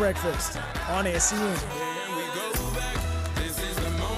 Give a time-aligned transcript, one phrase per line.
[0.00, 0.56] Breakfast
[0.88, 1.58] on SEN.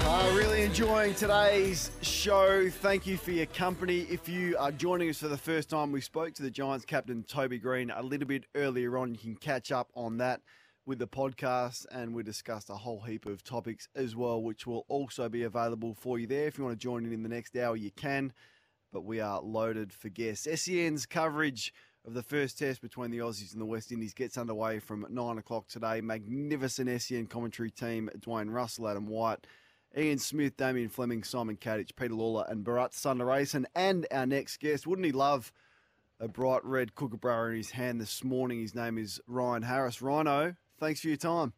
[0.05, 2.71] Uh, really enjoying today's show.
[2.71, 4.03] Thank you for your company.
[4.03, 7.25] If you are joining us for the first time, we spoke to the Giants captain
[7.25, 9.11] Toby Green a little bit earlier on.
[9.11, 10.41] You can catch up on that
[10.87, 14.85] with the podcast, and we discussed a whole heap of topics as well, which will
[14.87, 16.47] also be available for you there.
[16.47, 18.33] If you want to join in in the next hour, you can.
[18.93, 20.47] But we are loaded for guests.
[20.63, 21.75] SEN's coverage
[22.05, 25.39] of the first test between the Aussies and the West Indies gets underway from 9
[25.39, 26.01] o'clock today.
[26.01, 29.47] Magnificent SEN commentary team Dwayne Russell, Adam White,
[29.97, 33.67] Ian Smith, Damien Fleming, Simon Katich, Peter Lalor, and Bharat Sundaresan.
[33.75, 35.53] And our next guest, wouldn't he love
[36.19, 38.61] a bright red kookaburra in his hand this morning?
[38.61, 40.03] His name is Ryan Harris.
[40.03, 41.53] Rhino, thanks for your time.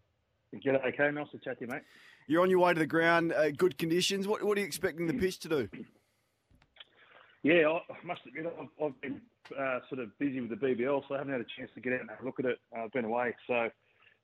[0.54, 1.10] G'day, okay.
[1.10, 1.82] Nice to chat to you, mate.
[2.26, 4.26] You're on your way to the ground, uh, good conditions.
[4.26, 5.68] What, what are you expecting the pitch to do?
[7.44, 9.20] Yeah, I must admit, I've, I've been
[9.56, 11.92] uh, sort of busy with the BBL, so I haven't had a chance to get
[11.92, 12.58] out and have a look at it.
[12.76, 13.68] I've been away, so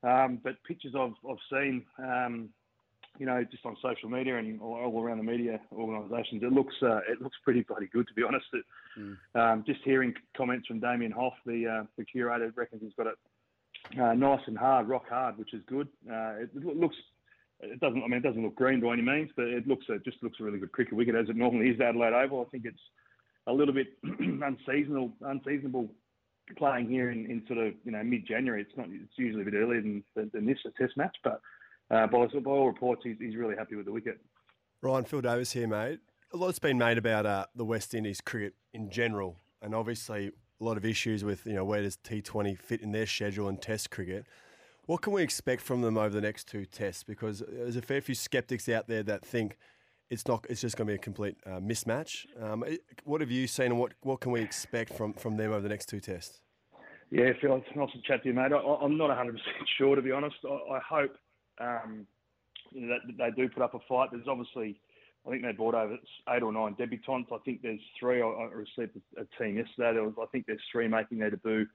[0.03, 2.49] um, but pictures I've I've seen, um,
[3.19, 6.75] you know, just on social media and all, all around the media organisations, it looks
[6.83, 8.47] uh, it looks pretty bloody good to be honest.
[8.55, 8.65] It,
[8.99, 9.17] mm.
[9.35, 13.19] um, just hearing comments from Damien Hough, the uh, the curator, reckons he's got it
[14.01, 15.89] uh, nice and hard, rock hard, which is good.
[16.11, 16.97] Uh, it, looks
[17.61, 18.03] it doesn't.
[18.03, 20.39] I mean, it doesn't look green by any means, but it looks it just looks
[20.41, 21.81] a really good cricket wicket as it normally is.
[21.81, 22.47] Adelaide Oval.
[22.47, 22.81] I think it's
[23.47, 25.89] a little bit unseasonal, unseasonable
[26.57, 28.63] playing here in, in sort of you know mid January.
[28.63, 28.87] It's not.
[28.91, 31.41] It's usually a bit earlier than than, than this Test match, but
[31.91, 34.21] uh, by, by all reports, he's, he's really happy with the wicket.
[34.83, 36.01] Ryan Phil Davis here, mate.
[36.33, 40.31] A lot's been made about uh, the West Indies cricket in general, and obviously
[40.61, 43.61] a lot of issues with you know where does T20 fit in their schedule and
[43.61, 44.27] Test cricket.
[44.87, 47.05] What can we expect from them over the next two tests?
[47.05, 49.57] Because there's a fair few skeptics out there that think
[50.11, 50.45] it's not.
[50.51, 52.27] It's just going to be a complete uh, mismatch.
[52.41, 52.65] Um,
[53.05, 55.69] what have you seen, and what what can we expect from from them over the
[55.69, 56.41] next two tests?
[57.11, 58.53] Yeah, Phil, it's nice to chat to you, mate.
[58.53, 60.37] I, am not 100 percent sure, to be honest.
[60.45, 61.17] I, I hope
[61.61, 62.07] um,
[62.73, 64.11] that they do put up a fight.
[64.13, 64.81] There's obviously,
[65.27, 65.97] I think they brought over
[66.29, 67.33] eight or nine debutants.
[67.33, 68.23] I think there's three.
[68.23, 69.95] I, I received a, a, team yesterday.
[69.95, 71.67] There was, I think there's three making their debut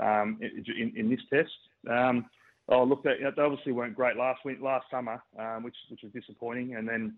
[0.00, 1.50] um, in, in, this test.
[1.90, 2.26] Um,
[2.68, 6.12] oh, look, they, they, obviously weren't great last week, last summer, um, which which was
[6.12, 6.76] disappointing.
[6.76, 7.16] And then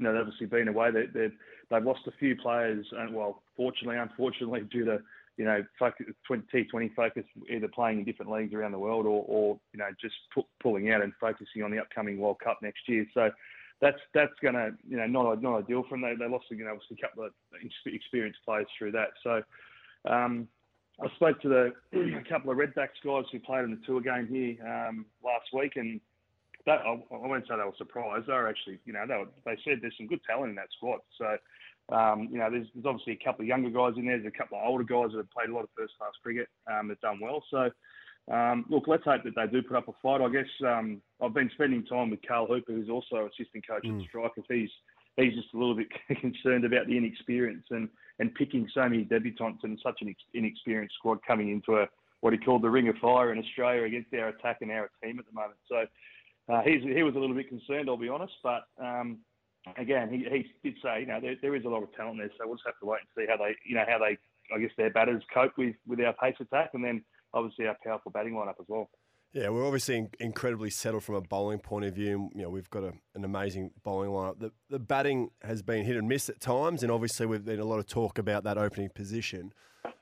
[0.00, 0.90] you know, they've obviously been away.
[0.90, 1.32] They, they've
[1.70, 5.00] they've lost a few players, and well, fortunately, unfortunately, due to
[5.36, 9.78] you know T20 focus, either playing in different leagues around the world or, or you
[9.78, 10.14] know just
[10.62, 13.04] pulling out and focusing on the upcoming World Cup next year.
[13.12, 13.30] So
[13.82, 16.02] that's that's going to you know not not ideal for them.
[16.02, 17.32] They, they lost you know obviously a couple of
[17.86, 19.10] experienced players through that.
[19.22, 19.42] So.
[20.06, 20.48] Um,
[21.02, 21.72] I spoke to the
[22.18, 25.72] a couple of Redbacks guys who played in the tour game here um, last week,
[25.76, 26.00] and
[26.66, 28.26] that, I, I won't say they were surprised.
[28.26, 30.72] They were actually, you know, they, were, they said there's some good talent in that
[30.76, 31.00] squad.
[31.18, 31.36] So,
[31.94, 34.18] um, you know, there's, there's obviously a couple of younger guys in there.
[34.18, 36.48] There's a couple of older guys that have played a lot of first class cricket
[36.70, 37.42] um, that done well.
[37.50, 37.70] So,
[38.30, 40.20] um, look, let's hope that they do put up a fight.
[40.20, 43.92] I guess um, I've been spending time with Carl Hooper, who's also assistant coach mm.
[43.92, 44.44] at the Strikers.
[44.48, 44.70] He's
[45.16, 45.88] he's just a little bit
[46.20, 47.88] concerned about the inexperience and,
[48.18, 51.86] and picking so many debutants and such an inexperienced squad coming into a
[52.20, 55.18] what he called the ring of fire in Australia against our attack and our team
[55.18, 55.56] at the moment.
[55.68, 55.86] So
[56.48, 59.18] uh, he was a little bit concerned, I'll be honest, but um,
[59.76, 62.30] again, he, he did say, you know, there, there is a lot of talent there,
[62.38, 64.18] so we'll just have to wait and see how they, you know, how they,
[64.54, 68.10] I guess, their batters cope with, with our pace attack, and then obviously our powerful
[68.10, 68.90] batting lineup as well.
[69.32, 72.30] Yeah, we're obviously incredibly settled from a bowling point of view.
[72.34, 74.40] You know, we've got a, an amazing bowling lineup.
[74.40, 77.64] The, the batting has been hit and miss at times, and obviously we've been a
[77.64, 79.52] lot of talk about that opening position.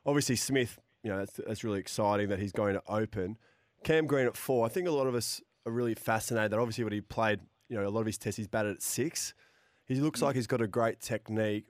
[0.06, 3.36] Obviously, Smith, you know, that's, that's really exciting that he's going to open.
[3.84, 4.64] Cam Green at four.
[4.64, 7.86] I think a lot of us really fascinated that obviously when he played, you know,
[7.86, 9.34] a lot of his tests he's batted at six.
[9.86, 11.66] He looks like he's got a great technique,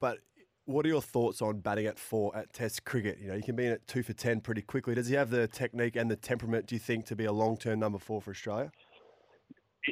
[0.00, 0.18] but
[0.66, 3.18] what are your thoughts on batting at four at Test cricket?
[3.20, 4.94] You know, you can be in at two for ten pretty quickly.
[4.94, 6.66] Does he have the technique and the temperament?
[6.66, 8.70] Do you think to be a long-term number four for Australia?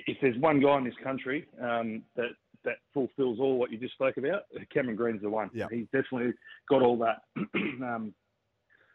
[0.06, 2.30] If there's one guy in this country um, that
[2.64, 4.42] that fulfills all what you just spoke about,
[4.72, 5.50] Cameron Green's the one.
[5.52, 5.66] Yeah.
[5.70, 6.32] He's definitely
[6.68, 7.22] got all that,
[7.82, 8.14] um,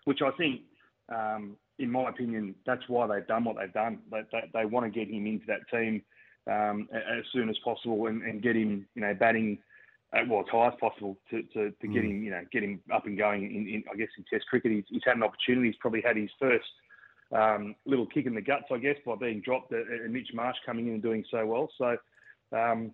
[0.05, 0.61] which I think
[1.13, 3.99] um, in my opinion, that's why they've done what they've done.
[4.11, 6.01] They, they, they want to get him into that team
[6.49, 9.59] um, as soon as possible and, and, get him, you know, batting
[10.13, 12.09] at well as high as possible to, to, to get mm.
[12.09, 13.43] him, you know, get him up and going.
[13.43, 15.67] In, in I guess in Test cricket, he's, he's, had an opportunity.
[15.67, 16.65] He's probably had his first
[17.31, 20.87] um, little kick in the guts, I guess, by being dropped and Mitch Marsh coming
[20.87, 21.69] in and doing so well.
[21.77, 21.97] So,
[22.57, 22.91] um,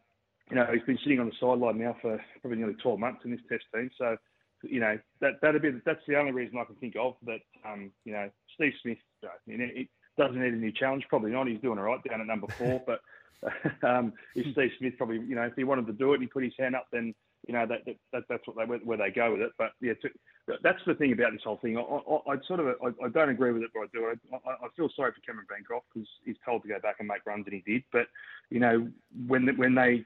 [0.50, 3.32] you know, he's been sitting on the sideline now for probably nearly 12 months in
[3.32, 3.90] this Test team.
[3.98, 4.18] So,
[4.64, 7.40] you know, that that'd be that's the only reason I can think of that.
[7.66, 9.88] Um, you know, Steve Smith, uh, it
[10.18, 11.06] doesn't need a new challenge.
[11.10, 11.48] Probably not.
[11.48, 13.02] He's doing all right down at number four, but.
[13.84, 16.28] um, if Steve Smith probably, you know, if he wanted to do it and he
[16.28, 17.14] put his hand up, then
[17.48, 19.52] you know that, that that's what they where they go with it.
[19.58, 21.78] But yeah, to, that's the thing about this whole thing.
[21.78, 24.16] I, I, I sort of I, I, don't agree with it, but I do.
[24.34, 27.26] I, I feel sorry for Cameron Bancroft because he's told to go back and make
[27.26, 27.84] runs, and he did.
[27.92, 28.08] But
[28.50, 28.88] you know,
[29.28, 30.04] when when they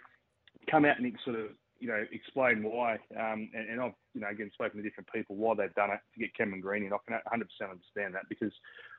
[0.70, 1.48] come out and it's sort of
[1.80, 2.94] you know, explain why.
[3.18, 6.00] Um, and, and, I've, you know, again, spoken to different people why they've done it
[6.14, 6.94] to get Cameron Green in.
[6.94, 7.42] I can 100%
[7.72, 8.52] understand that because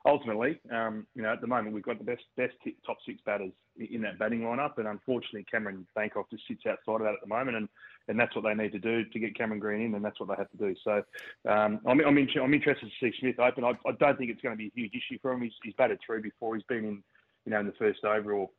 [0.06, 2.54] ultimately, um, you know, at the moment we've got the best best
[2.86, 7.02] top six batters in that batting lineup, and unfortunately Cameron Bancroft just sits outside of
[7.02, 7.68] that at the moment, and,
[8.08, 10.28] and that's what they need to do to get Cameron Green in, and that's what
[10.28, 10.74] they have to do.
[10.82, 11.02] So
[11.50, 13.64] um, I'm, I'm, in, I'm, interested to see Smith open.
[13.64, 15.42] I, I, don't think it's going to be a huge issue for him.
[15.42, 16.54] He's, he's batted through before.
[16.54, 17.02] He's been in,
[17.44, 18.50] you know, in the first over or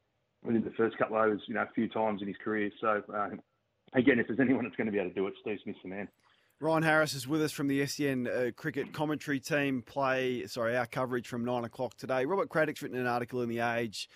[0.44, 2.72] within the first couple of overs, you know, a few times in his career.
[2.80, 3.30] So uh,
[3.94, 5.90] again, if there's anyone that's going to be able to do it, Steve Smith's the
[5.90, 6.08] man.
[6.60, 9.82] Ryan Harris is with us from the SEN uh, cricket commentary team.
[9.82, 12.26] Play, sorry, our coverage from nine o'clock today.
[12.26, 14.08] Robert Craddock's written an article in the Age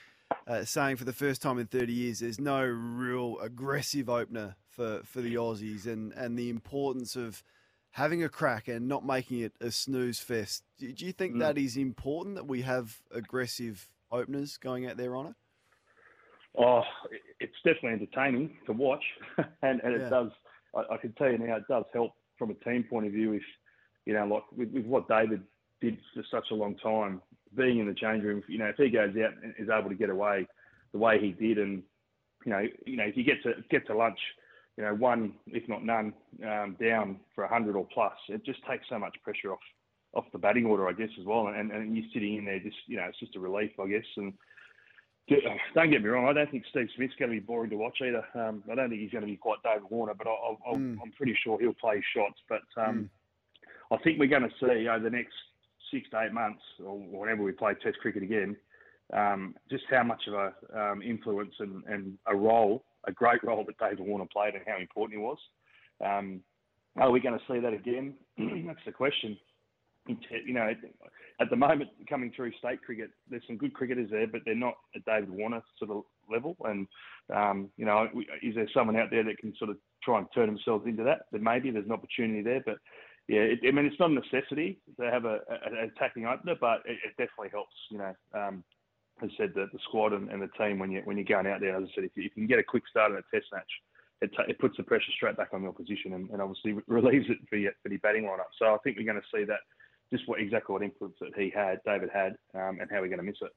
[0.47, 5.01] uh, saying for the first time in 30 years, there's no real aggressive opener for,
[5.03, 7.41] for the Aussies, and and the importance of
[7.91, 10.63] having a crack and not making it a snooze fest.
[10.77, 11.39] Do, do you think mm.
[11.39, 15.35] that is important that we have aggressive openers going out there on it?
[16.57, 16.83] Oh,
[17.39, 19.03] it's definitely entertaining to watch,
[19.61, 20.07] and, and yeah.
[20.07, 20.31] it does.
[20.75, 23.33] I, I, can tell you now, it does help from a team point of view.
[23.33, 23.43] If
[24.05, 25.41] you know, like with, with, what David
[25.81, 27.21] did for such a long time,
[27.55, 29.95] being in the change room, you know, if he goes out and is able to
[29.95, 30.47] get away
[30.93, 31.83] the way he did, and
[32.45, 34.19] you know, you know, if you get to get to lunch,
[34.77, 36.13] you know, one if not none
[36.45, 39.59] um, down for a hundred or plus, it just takes so much pressure off
[40.15, 41.47] off the batting order, I guess, as well.
[41.47, 44.05] And, and you're sitting in there, just you know, it's just a relief, I guess,
[44.15, 44.33] and
[45.73, 46.27] don't get me wrong.
[46.27, 48.23] I don't think Steve Smith's going to be boring to watch either.
[48.35, 51.15] Um, I don't think he's going to be quite David Warner, but I, am mm.
[51.15, 52.39] pretty sure he'll play shots.
[52.47, 53.09] But um,
[53.91, 53.97] mm.
[53.97, 55.33] I think we're going to see over the next
[55.91, 58.55] six to eight months, or whenever we play Test cricket again,
[59.13, 63.63] um, just how much of a um, influence and, and, a role, a great role
[63.65, 65.37] that David Warner played, and how important he was.
[66.03, 66.41] Um,
[66.97, 68.13] are we going to see that again?
[68.37, 69.37] That's the question
[70.07, 70.71] you know,
[71.39, 74.75] at the moment coming through state cricket, there's some good cricketers there, but they're not
[74.95, 76.55] at David Warner sort of level.
[76.63, 76.87] And
[77.33, 78.07] um, you know,
[78.41, 81.23] is there someone out there that can sort of try and turn themselves into that?
[81.31, 82.77] Then maybe there's an opportunity there, but
[83.27, 86.81] yeah, it, I mean, it's not a necessity to have a, an attacking opener, but
[86.85, 87.73] it, it, definitely helps.
[87.89, 88.63] You know, um,
[89.23, 91.47] as I said, the, the squad and, and, the team when you when you're going
[91.47, 91.75] out there.
[91.75, 93.51] As I said, if you, if you can get a quick start in a test
[93.51, 93.71] match,
[94.21, 97.25] it, t- it puts the pressure straight back on your position and, and obviously relieves
[97.29, 98.53] it for your, for your batting lineup.
[98.59, 99.59] So I think we're going to see that
[100.11, 103.17] just what exactly what influence that he had, David had, um, and how we're going
[103.17, 103.51] to miss it.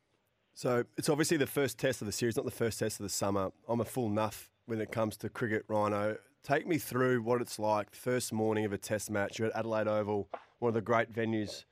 [0.55, 3.11] So it's obviously the first test of the series, not the first test of the
[3.11, 3.51] summer.
[3.69, 6.17] I'm a full nuff when it comes to cricket, Rhino.
[6.43, 9.39] Take me through what it's like first morning of a test match.
[9.39, 10.29] You're at Adelaide Oval,
[10.59, 11.65] one of the great venues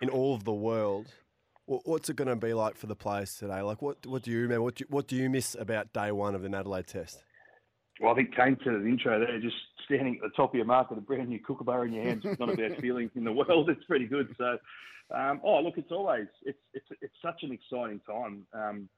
[0.00, 1.08] in all of the world.
[1.66, 3.60] What's it going to be like for the players today?
[3.60, 4.62] Like, what what do you remember?
[4.62, 7.22] What do you, what do you miss about day one of the Adelaide Test?
[8.00, 10.54] Well, I think Kane said in the intro there, just standing at the top of
[10.56, 12.22] your mark with a brand new kookaburra in your hands.
[12.24, 13.68] It's not a bad feeling in the world.
[13.68, 14.34] It's pretty good.
[14.38, 14.56] So,
[15.14, 18.46] um, oh, look, it's always it's it's it's such an exciting time.
[18.54, 18.88] Um,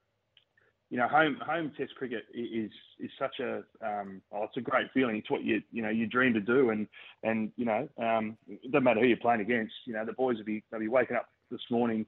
[0.89, 4.87] you know, home home Test cricket is is such a um, oh, it's a great
[4.93, 5.17] feeling.
[5.17, 6.87] It's what you you know you dream to do, and
[7.23, 9.73] and you know, um, it doesn't matter who you're playing against.
[9.85, 12.05] You know, the boys will be they'll be waking up this morning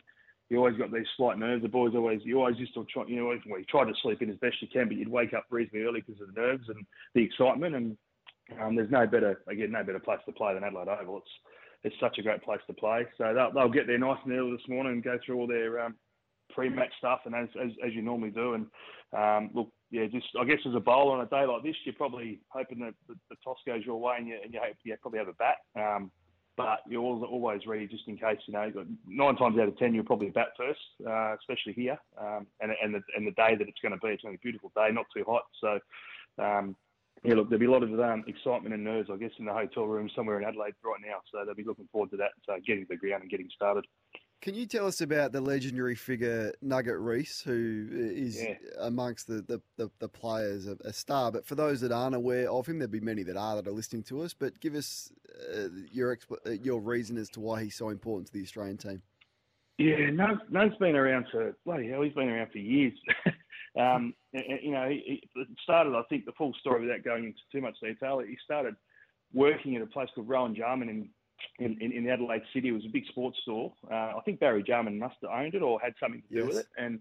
[0.49, 1.63] you always got these slight nerves.
[1.63, 4.21] The boys always, you always used to try, you know, well, you try to sleep
[4.21, 6.69] in as best you can, but you'd wake up reasonably early because of the nerves
[6.69, 6.85] and
[7.15, 7.75] the excitement.
[7.75, 7.97] And
[8.61, 11.17] um, there's no better, again, no better place to play than Adelaide Oval.
[11.17, 11.31] It's
[11.83, 13.05] it's such a great place to play.
[13.15, 15.81] So they'll, they'll get there nice and early this morning and go through all their
[15.81, 15.95] um,
[16.49, 18.55] pre-match stuff, and as, as, as you normally do.
[18.55, 18.65] And
[19.15, 21.93] um, look, yeah, just I guess as a bowler on a day like this, you're
[21.93, 24.95] probably hoping that the, the toss goes your way, and you, and you hope you
[24.99, 25.57] probably have a bat.
[25.75, 26.11] Um,
[26.57, 28.39] but you're always ready just in case.
[28.47, 28.71] You know,
[29.07, 32.93] nine times out of ten, you'll probably bat first, uh, especially here, um, and and
[32.93, 34.71] the and the day that it's going to be, it's going to be a beautiful
[34.75, 35.43] day, not too hot.
[35.61, 35.79] So,
[36.43, 36.75] um,
[37.23, 39.53] yeah, look, there'll be a lot of um, excitement and nerves, I guess, in the
[39.53, 41.19] hotel room somewhere in Adelaide right now.
[41.31, 43.85] So they'll be looking forward to that, uh, getting to the ground and getting started.
[44.41, 48.53] Can you tell us about the legendary figure Nugget Rees, who is yeah.
[48.79, 51.31] amongst the, the, the, the players a, a, star?
[51.31, 53.71] But for those that aren't aware of him, there'll be many that are that are
[53.71, 54.33] listening to us.
[54.33, 55.11] But give us
[55.55, 59.01] uh, your uh, your reason as to why he's so important to the Australian team.
[59.77, 62.01] Yeah, Nug's been around for bloody hell.
[62.01, 62.93] He's been around for years.
[63.79, 65.95] um, and, you know, he, he started.
[65.95, 68.19] I think the full story without going into too much detail.
[68.19, 68.75] He started
[69.33, 71.09] working at a place called Rowan Jarman in
[71.59, 72.69] in, in, in Adelaide City.
[72.69, 73.73] It was a big sports store.
[73.91, 76.47] Uh, I think Barry Jarman must have owned it or had something to do Yes.
[76.47, 76.99] with it, and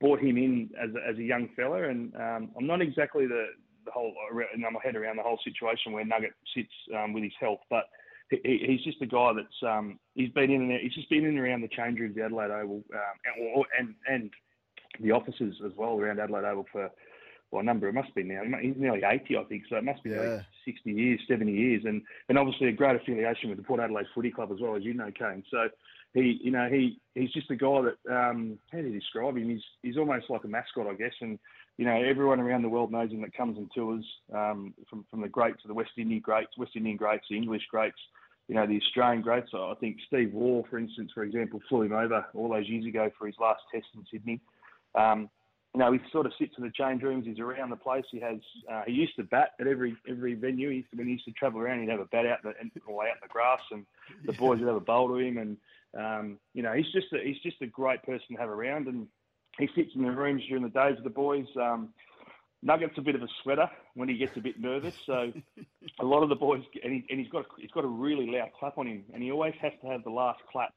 [0.00, 1.88] brought him in as a, as a young fella.
[1.88, 3.46] And um, I'm not exactly the
[3.84, 4.14] the whole
[4.54, 7.84] in my head around the whole situation where Nugget sits um, with his health, but
[8.30, 11.10] he, he- he's just a guy that's um, he's been in and out, he's just
[11.10, 14.30] been in and around the change rooms, of the Adelaide Oval, um, and, and and
[15.00, 16.90] the offices as well around Adelaide Oval for
[17.54, 17.88] well, a number.
[17.88, 18.42] It must be now.
[18.60, 19.64] He's nearly 80, I think.
[19.68, 20.18] So it must be Yeah.
[20.20, 24.06] like 60 years, 70 years, and and obviously a great affiliation with the Port Adelaide
[24.14, 25.44] Footy Club as well, as you know, Kane.
[25.50, 25.68] So
[26.14, 29.48] he, you know, he he's just a guy that um, how do you describe him?
[29.48, 31.38] He's he's almost like a mascot, I guess, and
[31.78, 35.20] you know, everyone around the world knows him that comes and tours um, from from
[35.20, 37.98] the greats to the West Indian greats, West Indian greats, the English greats.
[38.46, 39.50] You know, the Australian greats.
[39.52, 42.84] So I think Steve Waugh, for instance, for example, flew him over all those years
[42.84, 44.38] ago for his last test in Sydney.
[44.94, 45.30] Um,
[45.74, 47.26] you know, he sort of sits in the change rooms.
[47.26, 48.04] He's around the place.
[48.10, 48.38] He has.
[48.70, 50.70] Uh, he used to bat at every every venue.
[50.70, 52.52] He used to, when he used to travel around, he'd have a bat out the
[52.60, 53.84] and or out in the grass, and
[54.24, 55.38] the boys would have a bowl to him.
[55.38, 55.56] And
[55.98, 58.86] um, you know, he's just a, he's just a great person to have around.
[58.86, 59.08] And
[59.58, 61.46] he sits in the rooms during the days with the boys.
[61.60, 61.88] Um,
[62.64, 65.32] Nugget's a bit of a sweater when he gets a bit nervous, so
[66.00, 68.50] a lot of the boys and, he, and he's got he's got a really loud
[68.58, 70.72] clap on him, and he always has to have the last clap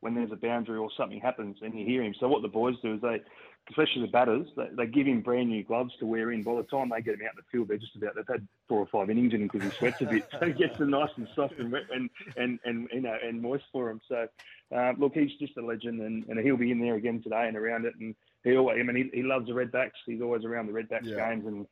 [0.00, 2.14] when there's a boundary or something happens and you hear him.
[2.18, 3.20] So what the boys do is they,
[3.68, 6.42] especially the batters, they, they give him brand new gloves to wear in.
[6.42, 8.46] By the time they get him out in the field, they're just about they've had
[8.68, 10.90] four or five innings in him because he sweats a bit, so he gets them
[10.90, 14.00] nice and soft and wet and and, and you know and moist for him.
[14.08, 14.26] So
[14.74, 17.56] uh, look, he's just a legend, and, and he'll be in there again today and
[17.56, 17.94] around it.
[18.00, 18.14] And
[18.44, 19.90] he always, I mean, he, he loves the Redbacks.
[20.06, 21.28] He's always around the Redbacks Yeah.
[21.28, 21.66] games and.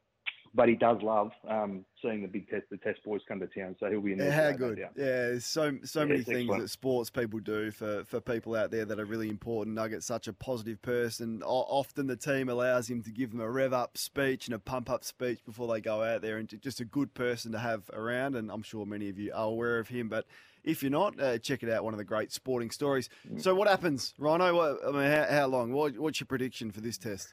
[0.54, 3.76] But he does love um, seeing the big test, the test boys come to town,
[3.78, 4.28] so he'll be in there.
[4.28, 4.78] Yeah, no good.
[4.78, 6.62] Yeah, there's so so Yeah, many things excellent.
[6.62, 9.76] that sports people do for, for people out there that are really important.
[9.76, 11.42] Nugget's such a positive person.
[11.44, 14.58] O- often the team allows him to give them a rev up speech and a
[14.58, 17.88] pump up speech before they go out there, and just a good person to have
[17.92, 18.34] around.
[18.34, 20.26] And I'm sure many of you are aware of him, but.
[20.64, 21.84] If you're not, uh, check it out.
[21.84, 23.08] One of the great sporting stories.
[23.26, 23.40] Mm.
[23.40, 24.54] So, what happens, Rhino?
[24.54, 25.72] What, I mean, how, how long?
[25.72, 27.32] What, what's your prediction for this test?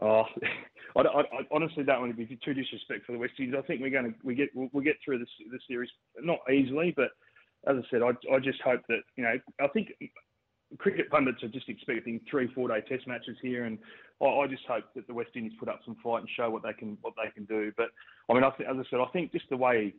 [0.00, 0.24] Oh,
[0.96, 3.54] I, I, I honestly don't want to be too disrespectful for the West Indies.
[3.58, 5.90] I think we're going to we get we'll, we'll get through this this series
[6.20, 7.10] not easily, but
[7.66, 9.88] as I said, I, I just hope that you know I think
[10.78, 13.78] cricket pundits are just expecting three four day test matches here, and
[14.22, 16.62] I, I just hope that the West Indies put up some fight and show what
[16.62, 17.72] they can what they can do.
[17.76, 17.88] But
[18.28, 19.94] I mean, I think, as I said, I think just the way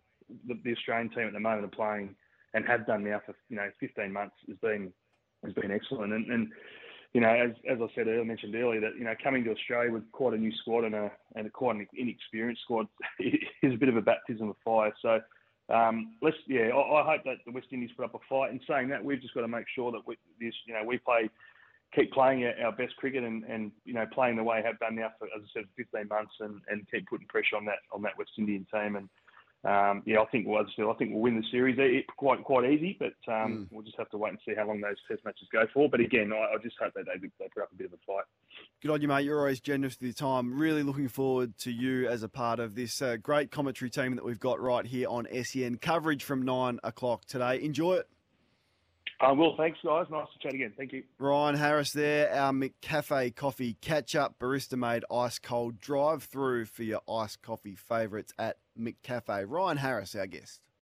[0.48, 2.16] the, the Australian team at the moment are playing
[2.54, 4.92] and have done now for you know 15 months has been
[5.44, 6.48] has been excellent, and, and
[7.14, 9.92] you know, as as I said earlier, mentioned earlier, that you know, coming to Australia
[9.92, 12.88] with quite a new squad and a and a quite an inexperienced squad
[13.20, 14.94] is a bit of a baptism of fire.
[15.02, 15.20] So
[15.74, 18.52] um, let's yeah, I, I hope that the West Indies put up a fight.
[18.52, 20.98] And saying that, we've just got to make sure that we, this, you know, we
[21.00, 21.30] play,
[21.94, 24.80] keep playing our, our best cricket and, and you know playing the way we have
[24.80, 27.80] done now for as I said, 15 months, and, and keep putting pressure on that
[27.92, 28.96] on that West Indian team.
[28.96, 29.10] And
[29.64, 31.78] um, yeah, I think well, as I said, I think we'll win the series.
[31.78, 34.68] It, it- quite quite easy, but um, we'll just have to wait and see how
[34.68, 35.90] long those test matches go for.
[35.90, 37.98] But again, I, I just hope that they, they put up a bit of a
[38.06, 38.26] fight.
[38.82, 39.26] Good on you, mate.
[39.26, 40.54] You're always generous with your time.
[40.60, 44.26] Really looking forward to you as a part of this uh, great commentary team that
[44.26, 45.78] we've got right here on SEN.
[45.78, 47.62] Coverage from nine o'clock today.
[47.62, 48.08] Enjoy it.
[49.22, 50.08] Uh, well, thanks guys.
[50.10, 50.74] Nice to chat again.
[50.76, 51.04] Thank you.
[51.20, 56.84] Ryan Harris there, our McCafe coffee catch up, barista made ice cold drive through for
[56.84, 59.46] your iced coffee favourites at McCafe.
[59.48, 60.62] Ryan Harris, our guest.